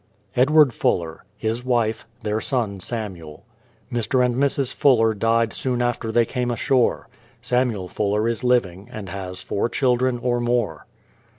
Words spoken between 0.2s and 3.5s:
EDWARD FULLER; his wife; their son, Samuel.